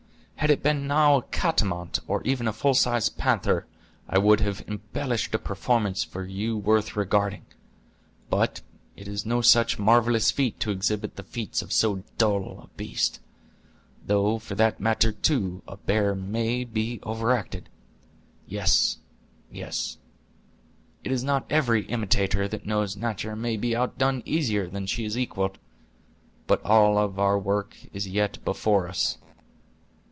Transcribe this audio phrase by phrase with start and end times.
[0.37, 3.67] Had it been now a catamount, or even a full size panther,
[4.09, 7.45] I would have embellished a performance for you worth regarding.
[8.27, 8.61] But
[8.95, 13.19] it is no such marvelous feat to exhibit the feats of so dull a beast;
[14.03, 17.69] though, for that matter, too, a bear may be overacted.
[18.47, 18.97] Yes,
[19.51, 19.99] yes;
[21.03, 25.15] it is not every imitator that knows natur' may be outdone easier than she is
[25.19, 25.59] equaled.
[26.47, 29.19] But all our work is yet before us.